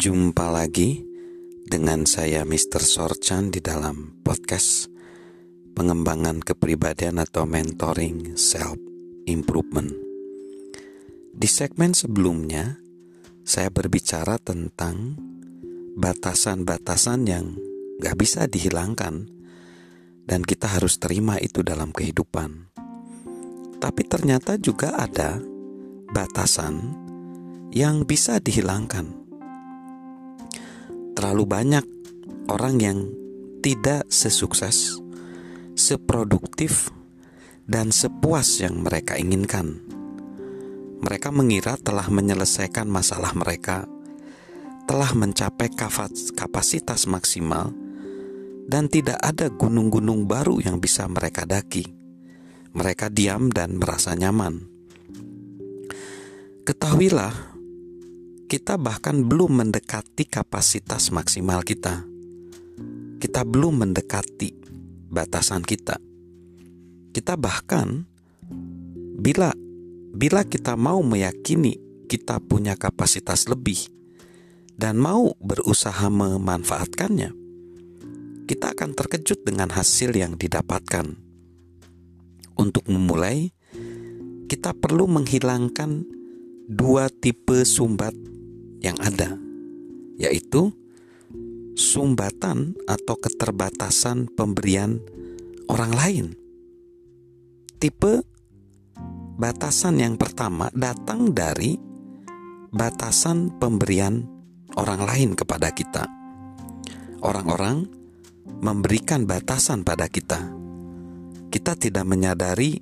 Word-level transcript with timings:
Jumpa 0.00 0.48
lagi 0.48 1.04
dengan 1.68 2.08
saya 2.08 2.48
Mr. 2.48 2.80
Sorchan 2.80 3.52
di 3.52 3.60
dalam 3.60 4.16
podcast 4.24 4.88
pengembangan 5.76 6.40
kepribadian 6.40 7.20
atau 7.20 7.44
mentoring 7.44 8.32
self 8.32 8.80
improvement. 9.28 9.92
Di 11.36 11.44
segmen 11.44 11.92
sebelumnya, 11.92 12.80
saya 13.44 13.68
berbicara 13.68 14.40
tentang 14.40 15.20
batasan-batasan 16.00 17.20
yang 17.28 17.60
gak 18.00 18.16
bisa 18.16 18.48
dihilangkan 18.48 19.28
dan 20.24 20.40
kita 20.48 20.80
harus 20.80 20.96
terima 20.96 21.36
itu 21.44 21.60
dalam 21.60 21.92
kehidupan. 21.92 22.72
Tapi 23.76 24.02
ternyata 24.08 24.56
juga 24.56 24.96
ada 24.96 25.36
batasan 26.08 26.88
yang 27.68 28.08
bisa 28.08 28.40
dihilangkan. 28.40 29.19
Terlalu 31.20 31.44
banyak 31.44 31.84
orang 32.48 32.80
yang 32.80 33.04
tidak 33.60 34.08
sesukses, 34.08 34.96
seproduktif, 35.76 36.88
dan 37.68 37.92
sepuas 37.92 38.64
yang 38.64 38.80
mereka 38.80 39.20
inginkan. 39.20 39.84
Mereka 41.04 41.28
mengira 41.28 41.76
telah 41.76 42.08
menyelesaikan 42.08 42.88
masalah 42.88 43.36
mereka, 43.36 43.84
telah 44.88 45.12
mencapai 45.12 45.68
kapasitas 46.32 47.04
maksimal, 47.04 47.68
dan 48.64 48.88
tidak 48.88 49.20
ada 49.20 49.52
gunung-gunung 49.52 50.24
baru 50.24 50.64
yang 50.64 50.80
bisa 50.80 51.04
mereka 51.04 51.44
daki. 51.44 51.84
Mereka 52.72 53.12
diam 53.12 53.52
dan 53.52 53.76
merasa 53.76 54.16
nyaman. 54.16 54.72
Ketahuilah 56.64 57.49
kita 58.50 58.74
bahkan 58.74 59.22
belum 59.30 59.62
mendekati 59.62 60.26
kapasitas 60.26 61.14
maksimal 61.14 61.62
kita. 61.62 62.02
Kita 63.22 63.46
belum 63.46 63.86
mendekati 63.86 64.50
batasan 65.06 65.62
kita. 65.62 66.02
Kita 67.14 67.38
bahkan 67.38 68.10
bila 69.22 69.54
bila 70.10 70.42
kita 70.42 70.74
mau 70.74 70.98
meyakini 70.98 71.78
kita 72.10 72.42
punya 72.42 72.74
kapasitas 72.74 73.46
lebih 73.46 73.86
dan 74.74 74.98
mau 74.98 75.30
berusaha 75.38 76.10
memanfaatkannya, 76.10 77.30
kita 78.50 78.74
akan 78.74 78.98
terkejut 78.98 79.46
dengan 79.46 79.70
hasil 79.70 80.10
yang 80.10 80.34
didapatkan. 80.34 81.06
Untuk 82.58 82.82
memulai, 82.90 83.54
kita 84.50 84.74
perlu 84.74 85.06
menghilangkan 85.06 86.02
dua 86.66 87.06
tipe 87.14 87.62
sumbat 87.62 88.39
yang 88.80 88.96
ada, 89.00 89.36
yaitu 90.16 90.72
sumbatan 91.76 92.76
atau 92.84 93.16
keterbatasan 93.16 94.28
pemberian 94.32 95.00
orang 95.68 95.92
lain. 95.94 96.26
Tipe 97.80 98.20
batasan 99.40 99.96
yang 99.96 100.20
pertama 100.20 100.68
datang 100.76 101.32
dari 101.32 101.80
batasan 102.68 103.56
pemberian 103.56 104.28
orang 104.76 105.00
lain 105.08 105.30
kepada 105.32 105.72
kita. 105.72 106.04
Orang-orang 107.20 107.88
memberikan 108.60 109.24
batasan 109.24 109.84
pada 109.84 110.08
kita. 110.12 110.40
Kita 111.50 111.72
tidak 111.74 112.04
menyadari 112.06 112.78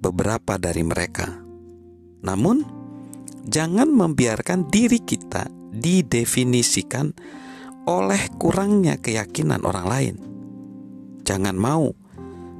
beberapa 0.00 0.56
dari 0.56 0.80
mereka. 0.86 1.28
Namun, 2.24 2.79
jangan 3.46 3.88
membiarkan 3.88 4.68
diri 4.68 5.00
kita 5.00 5.48
didefinisikan 5.70 7.14
oleh 7.88 8.22
kurangnya 8.36 9.00
keyakinan 9.00 9.64
orang 9.64 9.86
lain. 9.86 10.16
Jangan 11.24 11.56
mau 11.56 11.94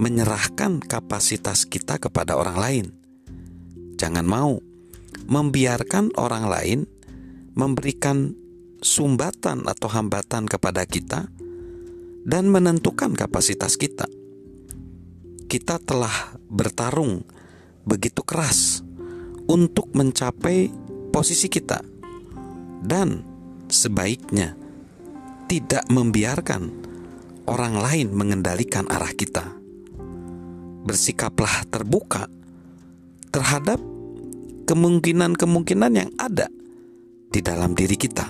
menyerahkan 0.00 0.82
kapasitas 0.82 1.68
kita 1.68 2.02
kepada 2.02 2.34
orang 2.34 2.58
lain. 2.58 2.86
Jangan 3.94 4.26
mau 4.26 4.58
membiarkan 5.30 6.18
orang 6.18 6.44
lain 6.50 6.80
memberikan 7.54 8.34
sumbatan 8.82 9.64
atau 9.70 9.88
hambatan 9.88 10.50
kepada 10.50 10.82
kita 10.84 11.30
dan 12.26 12.44
menentukan 12.50 13.14
kapasitas 13.14 13.78
kita. 13.78 14.10
Kita 15.46 15.78
telah 15.78 16.34
bertarung 16.50 17.22
begitu 17.86 18.26
keras 18.26 18.82
untuk 19.48 19.92
mencapai 19.92 20.72
posisi 21.12 21.46
kita, 21.48 21.80
dan 22.84 23.22
sebaiknya 23.68 24.56
tidak 25.48 25.84
membiarkan 25.92 26.72
orang 27.48 27.76
lain 27.76 28.08
mengendalikan 28.12 28.88
arah 28.88 29.12
kita. 29.12 29.44
Bersikaplah 30.84 31.64
terbuka 31.72 32.28
terhadap 33.32 33.80
kemungkinan-kemungkinan 34.68 35.92
yang 35.96 36.10
ada 36.20 36.48
di 37.32 37.40
dalam 37.40 37.72
diri 37.72 37.96
kita. 37.96 38.26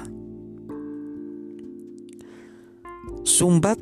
Sumbat 3.24 3.80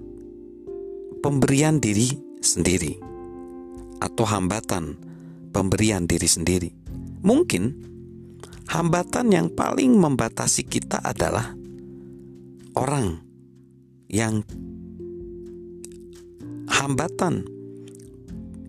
pemberian 1.20 1.82
diri 1.82 2.08
sendiri 2.40 2.96
atau 4.00 4.24
hambatan 4.26 4.96
pemberian 5.52 6.08
diri 6.08 6.28
sendiri 6.30 6.70
Mungkin 7.22 7.62
hambatan 8.66 9.30
yang 9.30 9.46
paling 9.54 9.94
membatasi 9.94 10.66
kita 10.66 10.98
adalah 11.02 11.54
orang 12.74 13.22
yang 14.10 14.42
hambatan 16.68 17.46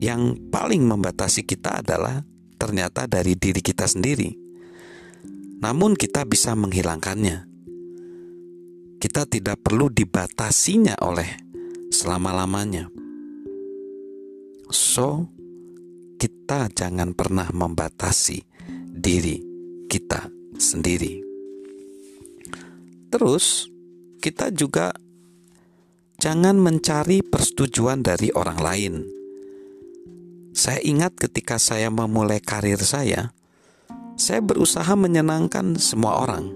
yang 0.04 0.36
paling 0.52 0.84
membatasi 0.84 1.48
kita 1.48 1.80
adalah 1.80 2.22
ternyata 2.60 3.08
dari 3.08 3.40
diri 3.40 3.64
kita 3.64 3.88
sendiri. 3.88 4.36
Namun 5.64 5.96
kita 5.96 6.28
bisa 6.28 6.52
menghilangkannya. 6.60 7.48
Kita 9.00 9.24
tidak 9.28 9.64
perlu 9.64 9.88
dibatasinya 9.88 11.00
oleh 11.00 11.28
selama-lamanya. 11.92 12.92
So, 14.72 15.33
kita 16.24 16.72
jangan 16.72 17.12
pernah 17.12 17.52
membatasi 17.52 18.40
diri 18.96 19.44
kita 19.92 20.32
sendiri. 20.56 21.20
Terus, 23.12 23.68
kita 24.24 24.48
juga 24.56 24.96
jangan 26.24 26.56
mencari 26.64 27.20
persetujuan 27.28 28.08
dari 28.08 28.32
orang 28.32 28.60
lain. 28.64 28.94
Saya 30.56 30.80
ingat 30.80 31.20
ketika 31.20 31.60
saya 31.60 31.92
memulai 31.92 32.40
karir 32.40 32.80
saya, 32.80 33.36
saya 34.16 34.40
berusaha 34.40 34.96
menyenangkan 34.96 35.76
semua 35.76 36.24
orang. 36.24 36.56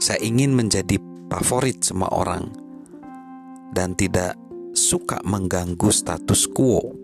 Saya 0.00 0.16
ingin 0.24 0.56
menjadi 0.56 0.96
favorit 1.28 1.84
semua 1.84 2.08
orang 2.08 2.48
dan 3.76 3.92
tidak 3.92 4.32
suka 4.72 5.20
mengganggu 5.28 5.92
status 5.92 6.48
quo. 6.48 7.01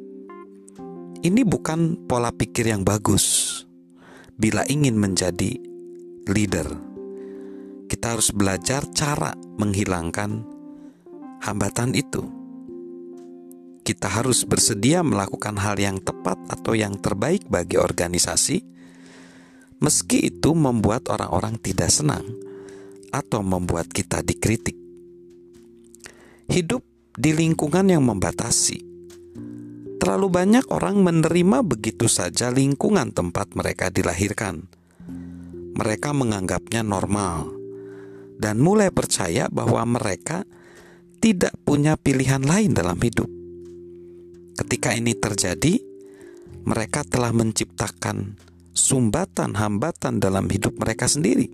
Ini 1.18 1.42
bukan 1.42 2.06
pola 2.06 2.30
pikir 2.30 2.70
yang 2.70 2.86
bagus. 2.86 3.58
Bila 4.38 4.62
ingin 4.70 4.94
menjadi 4.94 5.50
leader, 6.30 6.70
kita 7.90 8.14
harus 8.14 8.30
belajar 8.30 8.86
cara 8.94 9.34
menghilangkan 9.58 10.46
hambatan 11.42 11.98
itu. 11.98 12.22
Kita 13.82 14.06
harus 14.06 14.46
bersedia 14.46 15.02
melakukan 15.02 15.58
hal 15.58 15.74
yang 15.82 15.98
tepat 15.98 16.38
atau 16.54 16.78
yang 16.78 16.94
terbaik 17.02 17.50
bagi 17.50 17.82
organisasi, 17.82 18.62
meski 19.82 20.30
itu 20.30 20.54
membuat 20.54 21.10
orang-orang 21.10 21.58
tidak 21.58 21.90
senang 21.90 22.30
atau 23.10 23.42
membuat 23.42 23.90
kita 23.90 24.22
dikritik. 24.22 24.78
Hidup 26.46 26.86
di 27.18 27.34
lingkungan 27.34 27.90
yang 27.90 28.06
membatasi 28.06 28.87
Terlalu 29.98 30.30
banyak 30.30 30.70
orang 30.70 31.02
menerima 31.02 31.66
begitu 31.66 32.06
saja 32.06 32.54
lingkungan 32.54 33.10
tempat 33.10 33.58
mereka 33.58 33.90
dilahirkan. 33.90 34.70
Mereka 35.74 36.14
menganggapnya 36.14 36.86
normal 36.86 37.50
dan 38.38 38.62
mulai 38.62 38.94
percaya 38.94 39.50
bahwa 39.50 39.82
mereka 39.82 40.46
tidak 41.18 41.50
punya 41.66 41.98
pilihan 41.98 42.46
lain 42.46 42.78
dalam 42.78 42.94
hidup. 43.02 43.26
Ketika 44.54 44.94
ini 44.94 45.18
terjadi, 45.18 45.82
mereka 46.62 47.02
telah 47.02 47.34
menciptakan 47.34 48.38
sumbatan 48.70 49.58
hambatan 49.58 50.22
dalam 50.22 50.46
hidup 50.46 50.78
mereka 50.78 51.10
sendiri. 51.10 51.50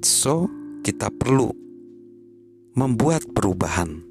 So, 0.00 0.48
kita 0.80 1.12
perlu 1.12 1.52
membuat 2.72 3.28
perubahan 3.36 4.07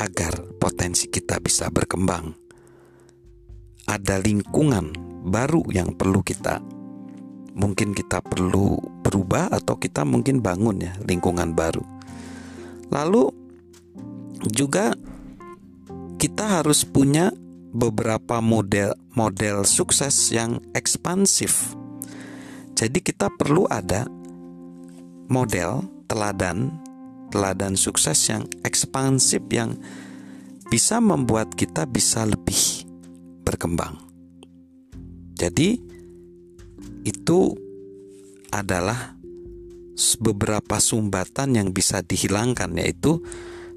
agar 0.00 0.56
potensi 0.56 1.12
kita 1.12 1.36
bisa 1.44 1.68
berkembang. 1.68 2.32
Ada 3.84 4.16
lingkungan 4.16 4.96
baru 5.28 5.60
yang 5.68 5.92
perlu 5.92 6.24
kita 6.24 6.80
mungkin 7.54 7.92
kita 7.92 8.22
perlu 8.22 8.78
berubah 9.02 9.50
atau 9.50 9.76
kita 9.76 10.06
mungkin 10.06 10.40
bangun 10.40 10.80
ya 10.80 10.92
lingkungan 11.04 11.52
baru. 11.52 11.82
Lalu 12.90 13.28
juga 14.48 14.94
kita 16.16 16.60
harus 16.60 16.88
punya 16.88 17.28
beberapa 17.70 18.40
model 18.42 18.96
model 19.14 19.62
sukses 19.66 20.32
yang 20.32 20.58
ekspansif. 20.72 21.76
Jadi 22.74 23.04
kita 23.04 23.28
perlu 23.28 23.68
ada 23.68 24.08
model 25.28 25.84
teladan 26.08 26.72
teladan 27.30 27.78
sukses 27.78 28.18
yang 28.28 28.44
ekspansif 28.66 29.40
yang 29.54 29.78
bisa 30.70 30.98
membuat 31.02 31.54
kita 31.54 31.86
bisa 31.86 32.26
lebih 32.26 32.86
berkembang. 33.42 33.98
Jadi 35.34 35.80
itu 37.06 37.56
adalah 38.52 39.16
beberapa 40.20 40.80
sumbatan 40.80 41.56
yang 41.56 41.68
bisa 41.70 42.00
dihilangkan 42.00 42.76
yaitu 42.76 43.20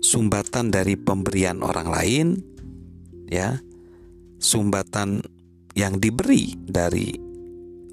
sumbatan 0.03 0.71
dari 0.71 0.95
pemberian 0.95 1.63
orang 1.63 1.87
lain 1.87 2.27
ya 3.27 3.59
sumbatan 4.39 5.23
yang 5.75 5.99
diberi 5.99 6.55
dari 6.59 7.15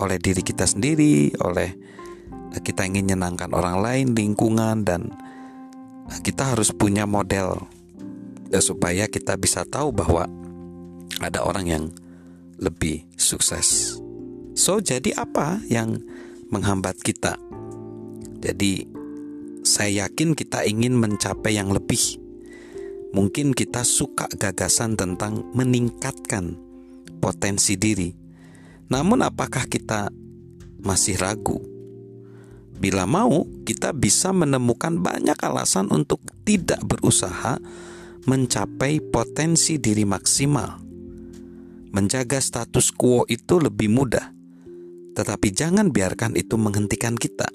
oleh 0.01 0.19
diri 0.19 0.43
kita 0.43 0.67
sendiri 0.67 1.35
oleh 1.43 1.71
kita 2.59 2.87
ingin 2.87 3.15
menyenangkan 3.15 3.55
orang 3.55 3.79
lain 3.79 4.07
lingkungan 4.15 4.83
dan 4.83 5.11
kita 6.19 6.55
harus 6.55 6.75
punya 6.75 7.07
model 7.07 7.55
ya, 8.51 8.59
supaya 8.59 9.07
kita 9.07 9.39
bisa 9.39 9.63
tahu 9.63 9.95
bahwa 9.95 10.27
ada 11.23 11.47
orang 11.47 11.67
yang 11.71 11.85
lebih 12.59 13.07
sukses. 13.15 13.97
So, 14.59 14.83
jadi 14.83 15.15
apa 15.15 15.63
yang 15.71 16.03
menghambat 16.51 16.99
kita? 17.01 17.39
Jadi, 18.43 18.91
saya 19.63 20.05
yakin 20.07 20.35
kita 20.35 20.67
ingin 20.67 20.99
mencapai 20.99 21.55
yang 21.57 21.71
lebih. 21.71 22.19
Mungkin 23.15 23.55
kita 23.55 23.87
suka 23.87 24.27
gagasan 24.29 24.99
tentang 24.99 25.47
meningkatkan 25.55 26.59
potensi 27.23 27.79
diri. 27.79 28.11
Namun, 28.91 29.23
apakah 29.25 29.71
kita 29.71 30.11
masih 30.83 31.17
ragu 31.21 31.70
Bila 32.81 33.05
mau, 33.05 33.45
kita 33.69 33.93
bisa 33.93 34.33
menemukan 34.33 35.05
banyak 35.05 35.37
alasan 35.37 35.93
untuk 35.93 36.25
tidak 36.49 36.81
berusaha 36.89 37.61
mencapai 38.25 39.05
potensi 39.05 39.77
diri 39.77 40.09
maksimal. 40.09 40.81
Menjaga 41.93 42.41
status 42.41 42.89
quo 42.97 43.29
itu 43.29 43.61
lebih 43.61 43.93
mudah, 43.93 44.33
tetapi 45.13 45.53
jangan 45.53 45.93
biarkan 45.93 46.41
itu 46.41 46.57
menghentikan 46.57 47.21
kita. 47.21 47.53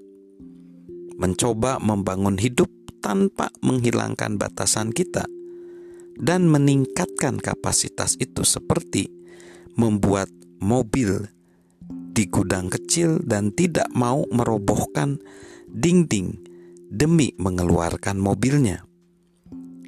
Mencoba 1.17 1.81
membangun 1.81 2.37
hidup 2.37 2.69
tanpa 3.01 3.49
menghilangkan 3.65 4.37
batasan 4.37 4.93
kita 4.93 5.25
dan 6.21 6.45
meningkatkan 6.45 7.41
kapasitas 7.41 8.13
itu 8.21 8.45
seperti 8.45 9.09
membuat 9.73 10.29
mobil 10.61 11.27
di 12.15 12.31
gudang 12.31 12.71
kecil 12.71 13.19
dan 13.27 13.51
tidak 13.51 13.91
mau 13.91 14.23
merobohkan 14.31 15.19
dinding 15.67 16.39
demi 16.87 17.35
mengeluarkan 17.35 18.15
mobilnya. 18.15 18.87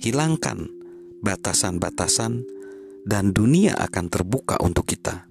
Hilangkan 0.03 0.67
batasan-batasan 1.23 2.43
dan 3.07 3.31
dunia 3.31 3.79
akan 3.79 4.11
terbuka 4.11 4.59
untuk 4.59 4.91
kita. 4.91 5.23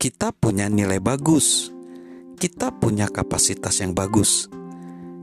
Kita 0.00 0.32
punya 0.32 0.72
nilai 0.72 0.96
bagus. 0.96 1.68
Kita 2.36 2.72
punya 2.72 3.08
kapasitas 3.12 3.80
yang 3.84 3.92
bagus. 3.92 4.48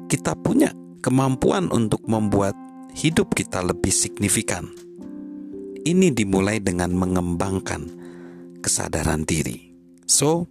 Kita 0.06 0.38
punya 0.38 0.70
kemampuan 1.02 1.74
untuk 1.74 2.06
membuat 2.06 2.54
hidup 2.94 3.34
kita 3.34 3.66
lebih 3.66 3.94
signifikan. 3.94 4.70
Ini 5.84 6.14
dimulai 6.14 6.62
dengan 6.62 6.94
mengembangkan 6.94 7.82
kesadaran 8.62 9.26
diri. 9.28 9.73
So, 10.04 10.48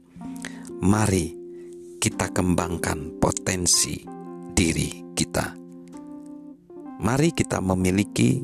mari 0.83 1.37
kita 2.03 2.35
kembangkan 2.35 3.21
potensi 3.23 4.03
diri 4.53 5.15
kita. 5.15 5.55
Mari 7.03 7.29
kita 7.35 7.59
memiliki 7.59 8.39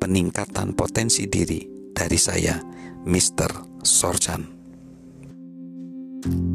peningkatan 0.00 0.76
potensi 0.76 1.28
diri 1.28 1.64
dari 1.92 2.18
saya, 2.20 2.60
Mr. 3.04 3.82
Sorjan. 3.84 4.60
thank 6.20 6.34
you 6.34 6.49